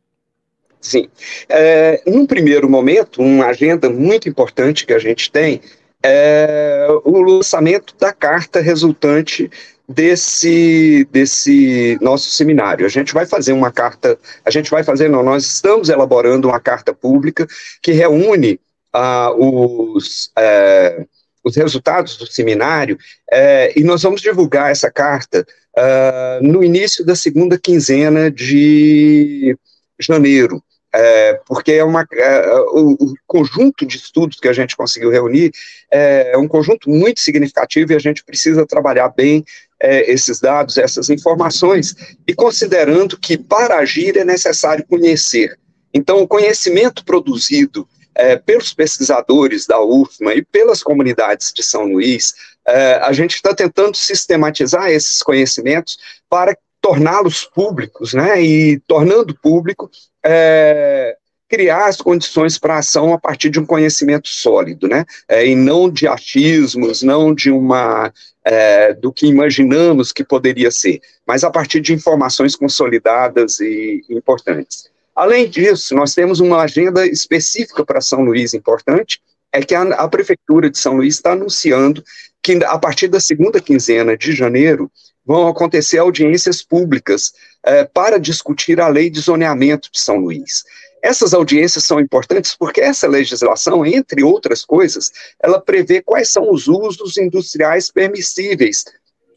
Sim. 0.85 1.09
É, 1.49 2.03
num 2.07 2.27
primeiro 2.27 2.69
momento, 2.69 3.23
uma 3.23 3.47
agenda 3.47 3.89
muito 3.89 4.29
importante 4.29 4.85
que 4.85 4.93
a 4.93 4.99
gente 4.99 5.31
tem 5.31 5.63
é 6.03 6.87
o 7.03 7.23
lançamento 7.23 7.97
da 7.99 8.13
carta 8.13 8.61
resultante 8.61 9.51
desse, 9.89 11.09
desse 11.11 11.99
nosso 12.03 12.31
seminário. 12.31 12.85
A 12.85 12.91
gente 12.91 13.15
vai 13.15 13.25
fazer 13.25 13.55
uma 13.55 13.73
carta, 13.73 14.19
a 14.45 14.51
gente 14.51 14.71
vai 14.71 14.85
fazer, 14.85 15.09
não, 15.09 15.23
nós 15.23 15.47
estamos 15.47 15.89
elaborando 15.89 16.49
uma 16.49 16.61
carta 16.61 16.93
pública 16.93 17.47
que 17.81 17.93
reúne 17.93 18.61
ah, 18.93 19.33
os, 19.35 20.31
é, 20.37 21.07
os 21.43 21.57
resultados 21.57 22.19
do 22.19 22.27
seminário 22.27 22.99
é, 23.33 23.73
e 23.75 23.83
nós 23.83 24.03
vamos 24.03 24.21
divulgar 24.21 24.71
essa 24.71 24.91
carta 24.91 25.47
ah, 25.75 26.41
no 26.43 26.63
início 26.63 27.07
da 27.07 27.17
segunda 27.17 27.59
quinzena 27.59 28.31
de 28.31 29.57
janeiro 29.99 30.63
é, 30.97 31.41
porque 31.45 31.73
é 31.73 31.83
uma, 31.83 32.07
é, 32.13 32.49
o, 32.71 32.93
o, 32.93 33.15
conjunto 33.27 33.85
de 33.85 33.97
estudos 33.97 34.39
que 34.39 34.47
a 34.47 34.53
gente 34.53 34.77
conseguiu 34.77 35.11
reunir 35.11 35.51
é, 35.91 36.31
é 36.35 36.39
um 36.39 36.47
conjunto 36.47 36.89
muito 36.89 37.19
significativo 37.19 37.93
e 37.93 37.97
a 37.97 37.99
gente 37.99 38.23
precisa 38.23 38.65
trabalhar 38.65 39.09
bem 39.09 39.45
é, 39.81 40.09
esses 40.09 40.39
dados, 40.39 40.79
essas 40.79 41.11
informações, 41.11 41.97
e 42.27 42.33
considerando 42.33 43.19
que 43.19 43.37
para 43.37 43.79
agir 43.79 44.17
é 44.17 44.25
necessário 44.25 44.87
conhecer. 44.87 45.59
Então, 45.93 46.23
o 46.23 46.29
conhecimento 46.29 47.05
produzido 47.05 47.89
é, 48.15 48.37
pelos 48.37 48.73
pesquisadores 48.73 49.67
da 49.67 49.83
UFMA 49.83 50.35
e 50.35 50.45
pelas 50.45 50.81
comunidades 50.81 51.53
de 51.53 51.65
São 51.65 51.87
Luís, 51.87 52.35
é, 52.67 52.95
a 53.03 53.13
gente 53.13 53.35
está 53.35 53.53
tentando 53.53 53.97
sistematizar 53.97 54.91
esses 54.91 55.23
conhecimentos 55.25 55.99
para 56.31 56.57
torná-los 56.85 57.47
públicos, 57.47 58.13
né, 58.13 58.43
e 58.43 58.79
tornando 58.81 59.35
público, 59.35 59.91
é, 60.23 61.17
criar 61.49 61.87
as 61.87 61.97
condições 61.97 62.59
para 62.59 62.77
ação 62.77 63.15
a 63.15 63.19
partir 63.19 63.49
de 63.49 63.59
um 63.59 63.65
conhecimento 63.65 64.29
sólido, 64.29 64.87
né, 64.87 65.07
é, 65.27 65.47
e 65.47 65.57
não 65.57 65.89
de 65.89 66.07
achismos, 66.07 67.03
não 67.03 67.35
de 67.35 67.51
uma, 67.51 68.13
é, 68.45 68.93
do 68.93 69.11
que 69.11 69.27
imaginamos 69.27 70.13
que 70.13 70.23
poderia 70.23 70.71
ser, 70.71 71.01
mas 71.27 71.43
a 71.43 71.51
partir 71.51 71.81
de 71.81 71.95
informações 71.95 72.55
consolidadas 72.55 73.61
e 73.61 74.05
importantes. 74.11 74.91
Além 75.17 75.49
disso, 75.49 75.95
nós 75.95 76.13
temos 76.13 76.39
uma 76.39 76.61
agenda 76.61 77.07
específica 77.07 77.83
para 77.83 78.03
São 78.03 78.21
Luís 78.21 78.53
importante, 78.53 79.23
é 79.55 79.63
que 79.63 79.75
a, 79.75 79.83
a 79.83 80.09
Prefeitura 80.09 80.69
de 80.69 80.77
São 80.77 80.97
Luís 80.97 81.15
está 81.15 81.33
anunciando 81.33 82.05
que 82.43 82.63
a 82.63 82.79
partir 82.79 83.09
da 83.09 83.21
segunda 83.21 83.59
quinzena 83.59 84.19
de 84.19 84.33
janeiro, 84.33 84.91
vão 85.25 85.49
acontecer 85.49 85.97
audiências 85.97 86.63
públicas 86.63 87.33
eh, 87.65 87.85
para 87.85 88.19
discutir 88.19 88.79
a 88.79 88.89
lei 88.89 89.09
de 89.09 89.21
zoneamento 89.21 89.91
de 89.91 89.99
São 89.99 90.17
Luís. 90.19 90.63
Essas 91.03 91.33
audiências 91.33 91.85
são 91.85 91.99
importantes 91.99 92.55
porque 92.55 92.83
essa 92.83 93.09
legislação, 93.09 93.87
entre 93.87 94.23
outras 94.23 94.63
coisas, 94.63 95.11
ela 95.43 95.59
prevê 95.59 96.03
quais 96.03 96.31
são 96.31 96.51
os 96.51 96.69
usos 96.69 97.17
industriais 97.17 97.91
permissíveis 97.91 98.85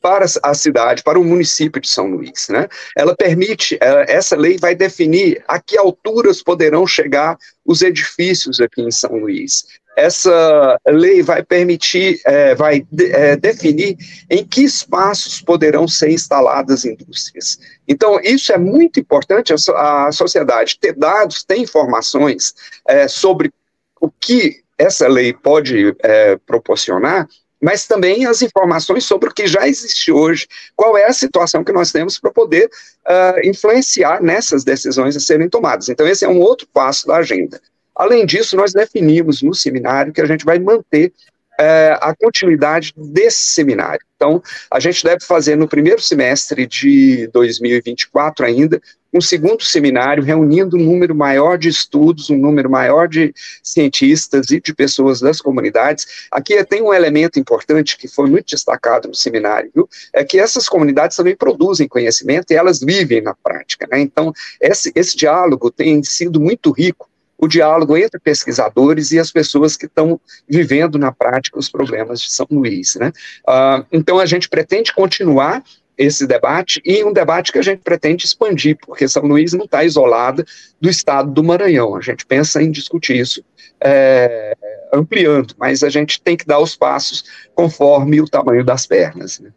para 0.02 0.26
a 0.44 0.54
cidade, 0.54 1.04
para 1.04 1.20
o 1.20 1.24
município 1.24 1.82
de 1.82 1.88
São 1.88 2.08
Luís. 2.08 2.48
Né? 2.50 2.68
Ela 2.98 3.16
permite, 3.16 3.78
eh, 3.80 4.06
essa 4.10 4.36
lei 4.36 4.58
vai 4.58 4.76
definir 4.76 5.42
a 5.48 5.62
que 5.62 5.78
alturas 5.78 6.44
poderão 6.44 6.86
chegar 6.86 7.38
os 7.66 7.82
edifícios 7.82 8.60
aqui 8.60 8.82
em 8.82 8.92
São 8.92 9.16
Luís 9.16 9.64
essa 9.98 10.80
lei 10.88 11.24
vai 11.24 11.42
permitir, 11.42 12.22
é, 12.24 12.54
vai 12.54 12.86
de, 12.92 13.12
é, 13.12 13.36
definir 13.36 13.98
em 14.30 14.46
que 14.46 14.62
espaços 14.62 15.42
poderão 15.42 15.88
ser 15.88 16.12
instaladas 16.12 16.86
indústrias. 16.86 17.58
Então, 17.88 18.20
isso 18.22 18.54
é 18.54 18.60
muito 18.60 19.00
importante, 19.00 19.52
a, 19.52 20.08
a 20.08 20.12
sociedade 20.12 20.78
ter 20.80 20.94
dados, 20.94 21.44
ter 21.44 21.58
informações 21.58 22.54
é, 22.88 23.08
sobre 23.08 23.52
o 24.00 24.12
que 24.12 24.62
essa 24.78 25.08
lei 25.08 25.34
pode 25.34 25.96
é, 26.04 26.38
proporcionar, 26.46 27.28
mas 27.60 27.88
também 27.88 28.28
as 28.28 28.44
informações 28.44 29.04
sobre 29.04 29.30
o 29.30 29.34
que 29.34 29.48
já 29.48 29.68
existe 29.68 30.12
hoje, 30.12 30.48
qual 30.76 30.96
é 30.96 31.06
a 31.06 31.14
situação 31.14 31.64
que 31.64 31.72
nós 31.72 31.92
temos 31.92 32.20
para 32.20 32.30
poder 32.30 32.70
uh, 33.04 33.40
influenciar 33.44 34.22
nessas 34.22 34.64
decisões 34.64 35.18
a 35.18 35.20
serem 35.20 35.50
tomadas. 35.50 35.90
Então, 35.90 36.08
esse 36.08 36.24
é 36.24 36.30
um 36.30 36.40
outro 36.40 36.68
passo 36.72 37.08
da 37.08 37.16
agenda. 37.16 37.60
Além 37.98 38.26
disso, 38.26 38.56
nós 38.56 38.74
definimos 38.74 39.42
no 39.42 39.54
seminário 39.54 40.14
que 40.14 40.22
a 40.22 40.26
gente 40.26 40.46
vai 40.46 40.60
manter 40.60 41.12
é, 41.60 41.98
a 42.00 42.16
continuidade 42.16 42.94
desse 42.96 43.50
seminário. 43.50 44.06
Então, 44.16 44.42
a 44.72 44.80
gente 44.80 45.04
deve 45.04 45.26
fazer 45.26 45.56
no 45.56 45.68
primeiro 45.68 46.02
semestre 46.02 46.68
de 46.68 47.28
2024 47.34 48.46
ainda 48.46 48.80
um 49.12 49.22
segundo 49.22 49.64
seminário 49.64 50.22
reunindo 50.22 50.78
um 50.78 50.84
número 50.84 51.16
maior 51.16 51.58
de 51.58 51.70
estudos, 51.70 52.30
um 52.30 52.38
número 52.38 52.70
maior 52.70 53.08
de 53.08 53.34
cientistas 53.64 54.52
e 54.52 54.60
de 54.60 54.76
pessoas 54.76 55.20
das 55.20 55.42
comunidades. 55.42 56.28
Aqui 56.32 56.64
tem 56.66 56.84
um 56.84 56.94
elemento 56.94 57.40
importante 57.40 57.98
que 57.98 58.08
foi 58.08 58.30
muito 58.30 58.50
destacado 58.50 59.08
no 59.08 59.16
seminário, 59.16 59.72
viu? 59.74 59.90
é 60.14 60.24
que 60.24 60.40
essas 60.40 60.70
comunidades 60.70 61.18
também 61.18 61.36
produzem 61.36 61.88
conhecimento 61.88 62.52
e 62.52 62.56
elas 62.56 62.80
vivem 62.80 63.22
na 63.22 63.34
prática. 63.34 63.88
Né? 63.90 64.02
Então, 64.02 64.32
esse, 64.62 64.92
esse 64.94 65.18
diálogo 65.18 65.72
tem 65.72 66.04
sido 66.04 66.40
muito 66.40 66.72
rico 66.72 67.10
o 67.38 67.48
diálogo 67.48 67.96
entre 67.96 68.20
pesquisadores 68.20 69.12
e 69.12 69.20
as 69.20 69.32
pessoas 69.32 69.78
que 69.78 69.86
estão 69.86 70.20
vivendo 70.48 70.98
na 70.98 71.12
prática 71.12 71.60
os 71.60 71.70
problemas 71.70 72.20
de 72.22 72.32
São 72.32 72.48
Luís. 72.50 72.96
Né? 72.96 73.12
Uh, 73.48 73.86
então, 73.92 74.20
a 74.20 74.26
gente 74.26 74.50
pretende 74.50 74.94
continuar 74.94 75.64
esse 75.98 76.28
debate 76.28 76.82
e 76.86 77.04
um 77.04 77.12
debate 77.12 77.52
que 77.52 77.58
a 77.58 77.62
gente 77.62 77.82
pretende 77.82 78.26
expandir, 78.26 78.78
porque 78.86 79.08
São 79.08 79.24
Luís 79.24 79.54
não 79.54 79.66
está 79.66 79.84
isolada 79.84 80.46
do 80.80 80.90
estado 80.90 81.32
do 81.32 81.44
Maranhão. 81.44 81.96
A 81.96 82.02
gente 82.02 82.26
pensa 82.26 82.62
em 82.62 82.70
discutir 82.70 83.18
isso 83.18 83.44
é, 83.82 84.56
ampliando, 84.94 85.56
mas 85.58 85.84
a 85.84 85.90
gente 85.90 86.22
tem 86.22 86.38
que 86.38 86.46
dar 86.46 86.60
os 86.60 86.76
passos 86.76 87.24
conforme 87.56 88.22
o 88.22 88.28
tamanho 88.28 88.64
das 88.64 88.86
pernas. 88.86 89.40
Né? 89.40 89.52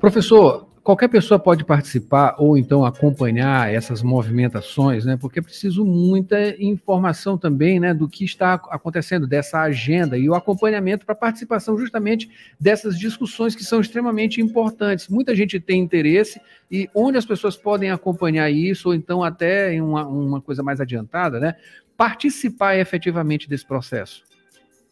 Professor, 0.00 0.65
qualquer 0.86 1.08
pessoa 1.08 1.36
pode 1.36 1.64
participar 1.64 2.36
ou 2.38 2.56
então 2.56 2.84
acompanhar 2.84 3.74
essas 3.74 4.04
movimentações, 4.04 5.04
né? 5.04 5.16
Porque 5.16 5.40
é 5.40 5.42
preciso 5.42 5.84
muita 5.84 6.54
informação 6.62 7.36
também, 7.36 7.80
né, 7.80 7.92
do 7.92 8.08
que 8.08 8.24
está 8.24 8.54
acontecendo 8.54 9.26
dessa 9.26 9.60
agenda 9.62 10.16
e 10.16 10.30
o 10.30 10.34
acompanhamento 10.36 11.04
para 11.04 11.16
participação 11.16 11.76
justamente 11.76 12.30
dessas 12.60 12.96
discussões 12.96 13.56
que 13.56 13.64
são 13.64 13.80
extremamente 13.80 14.40
importantes. 14.40 15.08
Muita 15.08 15.34
gente 15.34 15.58
tem 15.58 15.80
interesse 15.80 16.40
e 16.70 16.88
onde 16.94 17.18
as 17.18 17.26
pessoas 17.26 17.56
podem 17.56 17.90
acompanhar 17.90 18.48
isso 18.48 18.90
ou 18.90 18.94
então 18.94 19.24
até 19.24 19.74
em 19.74 19.80
uma, 19.80 20.06
uma 20.06 20.40
coisa 20.40 20.62
mais 20.62 20.80
adiantada, 20.80 21.40
né? 21.40 21.56
Participar 21.96 22.76
efetivamente 22.76 23.48
desse 23.48 23.66
processo. 23.66 24.22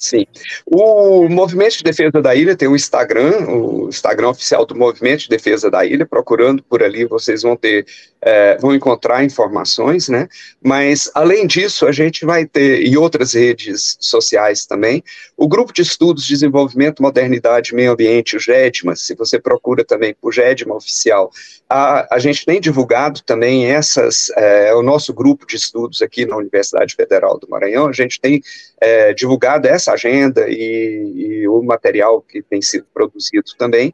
Sim. 0.04 0.26
O 0.66 1.30
Movimento 1.30 1.78
de 1.78 1.82
Defesa 1.82 2.20
da 2.20 2.34
Ilha 2.34 2.54
tem 2.54 2.68
o 2.68 2.76
Instagram, 2.76 3.48
o 3.48 3.88
Instagram 3.88 4.28
oficial 4.28 4.66
do 4.66 4.76
Movimento 4.76 5.20
de 5.20 5.28
Defesa 5.30 5.70
da 5.70 5.82
Ilha. 5.82 6.04
Procurando 6.04 6.62
por 6.62 6.82
ali, 6.82 7.06
vocês 7.06 7.40
vão 7.40 7.56
ter, 7.56 7.86
é, 8.20 8.58
vão 8.58 8.74
encontrar 8.74 9.24
informações, 9.24 10.10
né? 10.10 10.28
Mas, 10.62 11.10
além 11.14 11.46
disso, 11.46 11.86
a 11.86 11.92
gente 11.92 12.26
vai 12.26 12.44
ter, 12.44 12.86
e 12.86 12.98
outras 12.98 13.32
redes 13.32 13.96
sociais 13.98 14.66
também, 14.66 15.02
o 15.38 15.48
Grupo 15.48 15.72
de 15.72 15.80
Estudos 15.80 16.26
Desenvolvimento, 16.26 17.02
Modernidade 17.02 17.72
e 17.72 17.74
Meio 17.74 17.92
Ambiente, 17.92 18.36
o 18.36 18.40
GEDMA. 18.40 18.94
Se 18.96 19.14
você 19.14 19.38
procura 19.38 19.86
também 19.86 20.14
por 20.20 20.34
GEDMA 20.34 20.74
oficial, 20.74 21.30
a, 21.74 22.06
a 22.14 22.18
gente 22.20 22.46
tem 22.46 22.60
divulgado 22.60 23.20
também 23.24 23.66
essas, 23.66 24.30
é, 24.36 24.72
o 24.74 24.82
nosso 24.82 25.12
grupo 25.12 25.44
de 25.44 25.56
estudos 25.56 26.00
aqui 26.02 26.24
na 26.24 26.36
Universidade 26.36 26.94
Federal 26.94 27.36
do 27.36 27.48
Maranhão, 27.50 27.88
a 27.88 27.92
gente 27.92 28.20
tem 28.20 28.40
é, 28.80 29.12
divulgado 29.12 29.66
essa 29.66 29.92
agenda 29.92 30.48
e, 30.48 31.40
e, 31.42 31.48
o 31.48 31.60
material 31.64 32.22
que 32.22 32.40
tem 32.42 32.62
sido 32.62 32.86
produzido 32.94 33.50
também. 33.58 33.92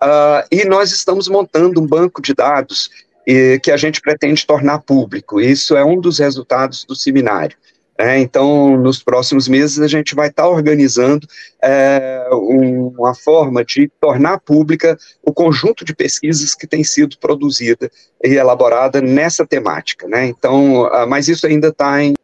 Uh, 0.00 0.46
e 0.52 0.64
nós 0.66 0.92
estamos 0.92 1.26
montando 1.26 1.80
um 1.80 1.86
banco 1.86 2.22
de 2.22 2.32
dados 2.32 2.90
e, 3.26 3.58
que 3.60 3.72
a 3.72 3.76
gente 3.76 4.00
pretende 4.00 4.46
tornar 4.46 4.78
público. 4.82 5.40
Isso 5.40 5.76
é 5.76 5.84
um 5.84 6.00
dos 6.00 6.20
resultados 6.20 6.84
do 6.84 6.94
seminário. 6.94 7.58
É, 7.98 8.18
então, 8.18 8.76
nos 8.76 9.02
próximos 9.02 9.48
meses, 9.48 9.80
a 9.80 9.88
gente 9.88 10.14
vai 10.14 10.28
estar 10.28 10.46
organizando 10.48 11.26
é, 11.62 12.28
uma 12.30 13.14
forma 13.14 13.64
de 13.64 13.90
tornar 14.00 14.38
pública 14.40 14.98
o 15.22 15.32
conjunto 15.32 15.84
de 15.84 15.94
pesquisas 15.94 16.54
que 16.54 16.66
tem 16.66 16.84
sido 16.84 17.16
produzida 17.18 17.90
e 18.22 18.34
elaborada 18.34 19.00
nessa 19.00 19.46
temática. 19.46 20.06
Né? 20.06 20.26
Então, 20.26 20.82
uh, 20.82 21.06
mas 21.08 21.28
isso 21.28 21.46
ainda 21.46 21.68
está 21.68 22.02
em 22.02 22.14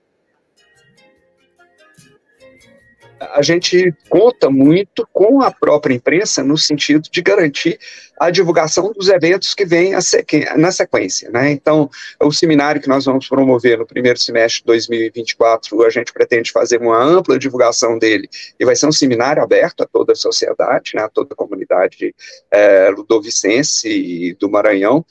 a 3.33 3.43
gente 3.43 3.95
conta 4.09 4.51
muito 4.51 5.09
com 5.13 5.41
a 5.41 5.51
própria 5.51 5.95
imprensa 5.95 6.43
no 6.43 6.57
sentido 6.57 7.09
de 7.11 7.23
garantir 7.23 7.79
a 8.21 8.31
divulgação 8.31 8.93
dos 8.93 9.09
eventos 9.09 9.55
que 9.55 9.65
vêm 9.65 9.93
na 10.57 10.71
sequência. 10.71 11.31
Né? 11.31 11.51
Então, 11.51 11.91
o 12.21 12.31
seminário 12.31 12.81
que 12.81 12.89
nós 12.89 13.05
vamos 13.05 13.29
promover 13.29 13.79
no 13.79 13.87
primeiro 13.87 14.19
semestre 14.19 14.61
de 14.61 14.67
2024, 14.67 15.83
a 15.83 15.91
gente 15.91 16.13
pretende 16.13 16.53
fazer 16.53 16.81
uma 16.81 17.03
ampla 17.03 17.39
divulgação 17.39 17.99
dele, 17.99 18.29
e 18.61 18.65
vai 18.65 18.77
ser 18.77 18.87
um 18.87 18.93
seminário 18.93 19.43
aberto 19.43 19.83
a 19.83 19.87
toda 19.87 20.13
a 20.13 20.17
sociedade, 20.17 20.93
né, 20.95 21.03
a 21.03 21.09
toda 21.09 21.33
a 21.33 21.37
comunidade 21.37 22.15
é, 22.51 22.91
ludovicense 22.91 24.37
do 24.39 24.49
Maranhão, 24.49 25.05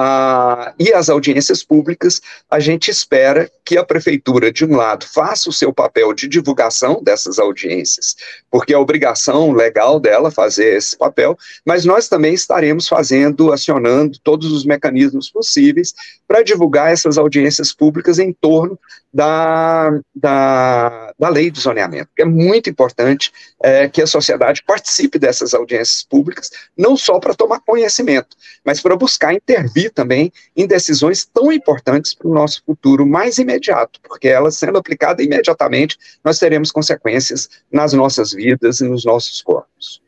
ah, 0.00 0.72
e 0.78 0.92
as 0.92 1.10
audiências 1.10 1.64
públicas, 1.64 2.22
a 2.48 2.60
gente 2.60 2.88
espera 2.88 3.50
que 3.64 3.76
a 3.76 3.84
prefeitura, 3.84 4.52
de 4.52 4.64
um 4.64 4.76
lado, 4.76 5.04
faça 5.04 5.50
o 5.50 5.52
seu 5.52 5.72
papel 5.72 6.12
de 6.12 6.28
divulgação 6.28 7.02
dessas 7.02 7.40
audiências, 7.40 8.14
porque 8.48 8.72
é 8.72 8.78
obrigação 8.78 9.50
legal 9.50 9.98
dela 9.98 10.30
fazer 10.30 10.76
esse 10.76 10.96
papel, 10.96 11.36
mas 11.66 11.84
nós 11.84 12.08
também 12.08 12.32
estaremos 12.32 12.86
fazendo, 12.86 13.52
acionando 13.52 14.20
todos 14.20 14.52
os 14.52 14.64
mecanismos 14.64 15.28
possíveis 15.30 15.92
para 16.28 16.44
divulgar 16.44 16.92
essas 16.92 17.18
audiências 17.18 17.72
públicas 17.72 18.20
em 18.20 18.32
torno 18.32 18.78
da, 19.12 19.90
da, 20.14 21.12
da 21.18 21.28
lei 21.28 21.50
do 21.50 21.58
zoneamento. 21.58 22.10
É 22.16 22.24
muito 22.24 22.70
importante 22.70 23.32
é, 23.60 23.88
que 23.88 24.00
a 24.00 24.06
sociedade 24.06 24.62
participe 24.62 25.18
dessas 25.18 25.54
audiências 25.54 26.04
públicas, 26.04 26.50
não 26.76 26.96
só 26.96 27.18
para 27.18 27.34
tomar 27.34 27.60
conhecimento, 27.60 28.36
mas 28.64 28.80
para 28.80 28.96
buscar 28.96 29.34
intervir 29.34 29.87
também 29.90 30.32
em 30.56 30.66
decisões 30.66 31.24
tão 31.24 31.52
importantes 31.52 32.14
para 32.14 32.28
o 32.28 32.34
nosso 32.34 32.62
futuro 32.64 33.06
mais 33.06 33.38
imediato, 33.38 34.00
porque 34.02 34.28
elas 34.28 34.56
sendo 34.56 34.78
aplicadas 34.78 35.24
imediatamente, 35.24 35.96
nós 36.24 36.38
teremos 36.38 36.70
consequências 36.70 37.48
nas 37.72 37.92
nossas 37.92 38.32
vidas 38.32 38.80
e 38.80 38.88
nos 38.88 39.04
nossos 39.04 39.42
corpos 39.42 40.02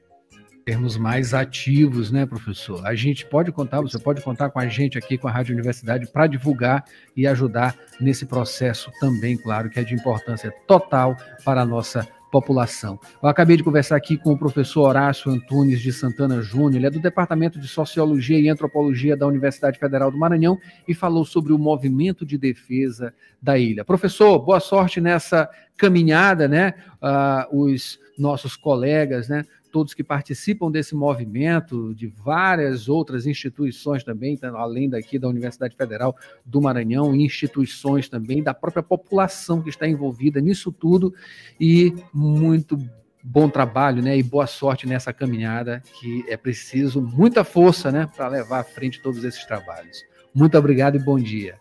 termos 0.71 0.97
mais 0.97 1.35
ativos, 1.35 2.13
né, 2.13 2.25
professor? 2.25 2.87
A 2.87 2.95
gente 2.95 3.27
pode 3.27 3.51
contar, 3.51 3.81
você 3.81 3.99
pode 3.99 4.23
contar 4.23 4.51
com 4.51 4.61
a 4.61 4.69
gente 4.69 4.97
aqui, 4.97 5.19
com 5.19 5.27
a 5.27 5.31
Rádio 5.31 5.53
Universidade, 5.53 6.07
para 6.07 6.29
divulgar 6.29 6.85
e 7.17 7.27
ajudar 7.27 7.77
nesse 8.01 8.25
processo 8.25 8.89
também, 9.01 9.37
claro, 9.37 9.69
que 9.69 9.81
é 9.81 9.83
de 9.83 9.95
importância 9.95 10.53
total 10.69 11.17
para 11.45 11.63
a 11.63 11.67
nossa 11.67 12.07
população. 12.31 12.99
Eu 13.23 13.29
acabei 13.29 13.57
de 13.57 13.65
conversar 13.65 13.97
aqui 13.97 14.17
com 14.17 14.33
o 14.33 14.39
professor 14.39 14.89
Horácio 14.89 15.31
Antunes 15.31 15.81
de 15.81 15.93
Santana 15.93 16.41
Júnior, 16.41 16.77
ele 16.77 16.87
é 16.87 16.91
do 16.91 17.01
Departamento 17.01 17.59
de 17.59 17.67
Sociologia 17.67 18.39
e 18.39 18.49
Antropologia 18.49 19.17
da 19.17 19.27
Universidade 19.27 19.79
Federal 19.79 20.11
do 20.11 20.19
Maranhão 20.19 20.59
e 20.87 20.95
falou 20.95 21.25
sobre 21.25 21.53
o 21.53 21.59
movimento 21.59 22.25
de 22.25 22.39
defesa 22.39 23.13
da 23.43 23.59
ilha. 23.59 23.85
Professor, 23.85 24.39
boa 24.39 24.61
sorte 24.61 25.01
nessa 25.01 25.49
caminhada, 25.77 26.47
né? 26.47 26.75
Uh, 27.03 27.65
os 27.65 27.99
nossos 28.19 28.57
colegas, 28.57 29.29
né? 29.29 29.45
Todos 29.71 29.95
que 29.95 30.05
participam 30.05 30.71
desse 30.71 30.95
movimento, 30.95 31.95
de 31.95 32.07
várias 32.07 32.89
outras 32.89 33.27
instituições 33.27 34.05
também, 34.05 34.37
tá, 34.37 34.51
além 34.55 34.89
daqui 34.89 35.19
da 35.19 35.29
Universidade 35.29 35.77
Federal 35.77 36.17
do 36.45 36.61
Maranhão, 36.61 37.15
instituições 37.15 38.09
também, 38.09 38.43
da 38.43 38.53
própria 38.53 38.83
população 38.83 39.63
que 39.63 39.71
está 39.71 39.87
envolvida 39.87 40.41
nisso 40.41 40.73
tudo, 40.73 41.15
e 41.61 41.95
muito 42.13 42.79
bom 43.23 43.49
trabalho, 43.49 44.03
né, 44.03 44.17
e 44.17 44.23
boa 44.23 44.47
sorte 44.47 44.87
nessa 44.87 45.13
caminhada, 45.13 45.83
que 46.01 46.25
é 46.29 46.37
preciso 46.37 47.01
muita 47.01 47.45
força, 47.45 47.93
né, 47.93 48.09
para 48.17 48.29
levar 48.29 48.61
à 48.61 48.65
frente 48.65 49.01
todos 49.03 49.23
esses 49.25 49.45
trabalhos. 49.45 50.05
Muito 50.35 50.57
obrigado 50.57 50.97
e 50.97 50.99
bom 50.99 51.19
dia. 51.19 51.57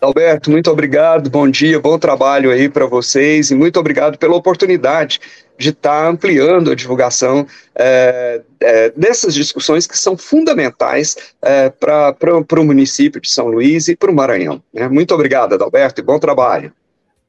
Alberto, 0.00 0.50
muito 0.50 0.70
obrigado, 0.70 1.28
bom 1.28 1.46
dia, 1.46 1.78
bom 1.78 1.98
trabalho 1.98 2.50
aí 2.50 2.70
para 2.70 2.86
vocês 2.86 3.50
e 3.50 3.54
muito 3.54 3.78
obrigado 3.78 4.16
pela 4.16 4.34
oportunidade 4.34 5.20
de 5.60 5.68
estar 5.68 6.04
tá 6.04 6.08
ampliando 6.08 6.70
a 6.70 6.74
divulgação 6.74 7.46
é, 7.74 8.40
é, 8.60 8.90
dessas 8.96 9.34
discussões 9.34 9.86
que 9.86 9.96
são 9.96 10.16
fundamentais 10.16 11.34
é, 11.42 11.68
para 11.68 12.60
o 12.60 12.64
município 12.64 13.20
de 13.20 13.28
São 13.28 13.46
Luís 13.46 13.86
e 13.86 13.94
para 13.94 14.10
o 14.10 14.14
Maranhão. 14.14 14.62
Né? 14.72 14.88
Muito 14.88 15.12
obrigado, 15.14 15.52
Adalberto, 15.52 16.00
e 16.00 16.04
bom 16.04 16.18
trabalho. 16.18 16.72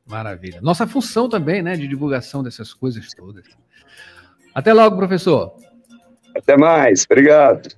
Maravilha. 0.07 0.61
Nossa 0.61 0.87
função 0.87 1.27
também, 1.27 1.61
né, 1.61 1.75
de 1.75 1.85
divulgação 1.87 2.41
dessas 2.41 2.73
coisas 2.73 3.13
todas. 3.13 3.43
Até 4.55 4.71
logo, 4.73 4.95
professor. 4.95 5.53
Até 6.35 6.55
mais, 6.55 7.05
obrigado. 7.09 7.75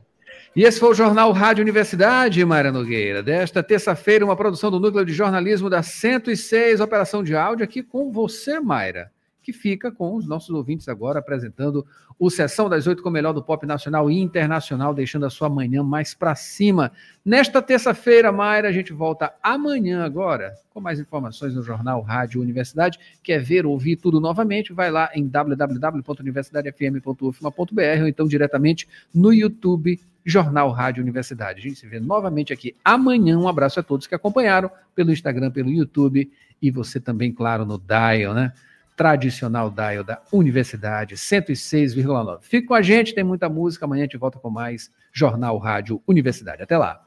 E 0.56 0.64
esse 0.64 0.80
foi 0.80 0.90
o 0.90 0.94
Jornal 0.94 1.32
Rádio 1.32 1.64
Universidade, 1.64 2.46
Mara 2.46 2.72
Nogueira, 2.72 3.24
desta 3.24 3.64
terça-feira, 3.64 4.24
uma 4.24 4.36
produção 4.36 4.70
do 4.70 4.80
Núcleo 4.80 5.04
de 5.04 5.14
Jornalismo 5.14 5.68
da 5.68 5.82
106 5.82 6.80
Operação 6.80 7.24
de 7.24 7.36
Áudio, 7.36 7.64
aqui 7.64 7.82
com 7.82 8.12
você, 8.12 8.60
Mayra 8.60 9.13
que 9.44 9.54
fica 9.54 9.92
com 9.92 10.16
os 10.16 10.26
nossos 10.26 10.50
ouvintes 10.50 10.88
agora 10.88 11.20
apresentando 11.20 11.86
o 12.18 12.30
Sessão 12.30 12.70
das 12.70 12.88
Oito 12.88 13.04
com 13.04 13.10
o 13.10 13.12
melhor 13.12 13.34
do 13.34 13.44
pop 13.44 13.66
nacional 13.66 14.10
e 14.10 14.18
internacional, 14.20 14.94
deixando 14.94 15.26
a 15.26 15.30
sua 15.30 15.50
manhã 15.50 15.84
mais 15.84 16.14
para 16.14 16.34
cima. 16.36 16.94
Nesta 17.26 17.62
terça-feira, 17.62 18.32
Mayra, 18.32 18.70
a 18.70 18.72
gente 18.72 18.94
volta 18.94 19.34
amanhã 19.44 20.04
agora 20.04 20.54
com 20.70 20.80
mais 20.82 21.00
informações 21.00 21.54
no 21.54 21.62
Jornal 21.62 22.02
Rádio 22.02 22.42
Universidade. 22.42 22.98
Quer 23.22 23.40
ver, 23.40 23.66
ouvir 23.66 23.98
tudo 23.98 24.20
novamente? 24.20 24.74
Vai 24.74 24.90
lá 24.90 25.10
em 25.14 25.28
www.universidadefm.ufma.br 25.28 28.02
ou 28.02 28.08
então 28.08 28.28
diretamente 28.28 28.88
no 29.14 29.32
YouTube 29.34 30.00
Jornal 30.26 30.72
Rádio 30.72 31.04
Universidade. 31.04 31.60
A 31.60 31.64
gente 31.64 31.80
se 31.80 31.88
vê 31.88 32.00
novamente 32.00 32.54
aqui 32.54 32.76
amanhã. 32.84 33.38
Um 33.38 33.48
abraço 33.48 33.80
a 33.80 33.84
todos 33.84 34.08
que 34.08 34.16
acompanharam 34.16 34.72
pelo 34.96 35.12
Instagram, 35.12 35.52
pelo 35.52 35.70
YouTube 35.70 36.32
e 36.62 36.72
você 36.72 37.00
também, 37.00 37.32
claro, 37.32 37.66
no 37.66 37.78
Dial, 37.78 38.34
né? 38.34 38.54
Tradicional 38.96 39.70
dial 39.70 40.04
da 40.04 40.22
Universidade 40.32 41.16
106,9. 41.16 42.40
Fique 42.42 42.68
com 42.68 42.74
a 42.74 42.82
gente, 42.82 43.16
tem 43.16 43.24
muita 43.24 43.50
música. 43.50 43.86
Amanhã 43.86 44.04
a 44.04 44.06
gente 44.06 44.18
volta 44.18 44.40
com 44.40 44.50
mais 44.50 44.92
Jornal 45.12 45.58
Rádio 45.58 46.02
Universidade. 46.08 46.62
Até 46.64 46.78
lá. 46.78 47.02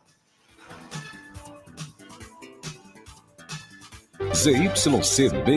ZYCB 4.34 5.52